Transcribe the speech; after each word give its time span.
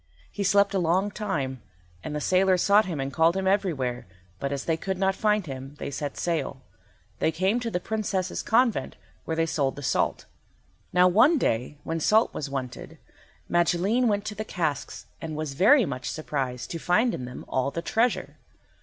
He 0.31 0.43
slept 0.43 0.73
a 0.73 0.79
long 0.79 1.11
time, 1.11 1.61
and 2.03 2.15
the 2.15 2.19
sailors 2.19 2.63
sought 2.63 2.85
him 2.87 2.99
and 2.99 3.13
called 3.13 3.37
him 3.37 3.45
everywhere, 3.47 4.07
but 4.39 4.51
as 4.51 4.65
they 4.65 4.75
could 4.75 4.97
not 4.97 5.13
find 5.13 5.45
him 5.45 5.75
they 5.77 5.91
set 5.91 6.17
sail. 6.17 6.63
They 7.19 7.31
came 7.31 7.59
to 7.59 7.69
the 7.69 7.79
Princess's 7.79 8.41
convent, 8.41 8.95
and 8.95 8.95
there 9.27 9.35
they 9.35 9.45
sold 9.45 9.75
the 9.75 9.83
salt. 9.83 10.25
Now 10.91 11.07
one 11.07 11.37
day 11.37 11.77
when 11.83 11.99
salt 11.99 12.33
was 12.33 12.49
wanted 12.49 12.97
Magilene 13.47 14.07
went 14.07 14.25
to 14.25 14.33
the 14.33 14.43
casks 14.43 15.05
and 15.21 15.35
was 15.35 15.53
very 15.53 15.85
much 15.85 16.09
surprised 16.09 16.71
to 16.71 16.79
find 16.79 17.13
in 17.13 17.25
them 17.25 17.45
all 17.47 17.69
the 17.69 17.83
treasure. 17.83 18.37